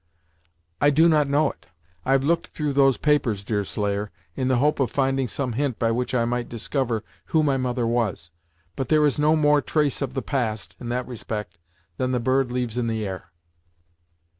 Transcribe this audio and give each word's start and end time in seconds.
"I 0.81 0.89
do 0.89 1.07
not 1.07 1.27
know 1.29 1.51
it. 1.51 1.67
I've 2.05 2.23
look'd 2.23 2.47
through 2.47 2.73
those 2.73 2.97
papers, 2.97 3.43
Deerslayer, 3.43 4.09
in 4.35 4.47
the 4.47 4.55
hope 4.55 4.79
of 4.79 4.89
finding 4.89 5.27
some 5.27 5.53
hint 5.53 5.77
by 5.77 5.91
which 5.91 6.15
I 6.15 6.25
might 6.25 6.49
discover 6.49 7.03
who 7.25 7.43
my 7.43 7.55
mother 7.57 7.85
was, 7.85 8.31
but 8.75 8.89
there 8.89 9.05
is 9.05 9.19
no 9.19 9.35
more 9.35 9.61
trace 9.61 10.01
of 10.01 10.15
the 10.15 10.23
past, 10.23 10.75
in 10.79 10.89
that 10.89 11.05
respect, 11.05 11.59
than 11.97 12.13
the 12.13 12.19
bird 12.19 12.51
leaves 12.51 12.79
in 12.79 12.87
the 12.87 13.05
air." 13.05 13.31